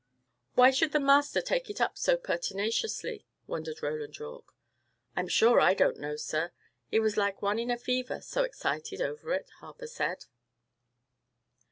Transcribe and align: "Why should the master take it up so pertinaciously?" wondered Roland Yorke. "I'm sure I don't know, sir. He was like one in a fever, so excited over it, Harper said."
"Why 0.55 0.71
should 0.71 0.93
the 0.93 0.99
master 0.99 1.41
take 1.41 1.69
it 1.69 1.79
up 1.79 1.95
so 1.95 2.17
pertinaciously?" 2.17 3.27
wondered 3.45 3.83
Roland 3.83 4.17
Yorke. 4.17 4.55
"I'm 5.15 5.27
sure 5.27 5.59
I 5.61 5.75
don't 5.75 5.99
know, 5.99 6.15
sir. 6.15 6.53
He 6.87 6.99
was 6.99 7.17
like 7.17 7.43
one 7.43 7.59
in 7.59 7.69
a 7.69 7.77
fever, 7.77 8.19
so 8.19 8.41
excited 8.41 8.99
over 8.99 9.31
it, 9.35 9.47
Harper 9.59 9.85
said." 9.85 10.25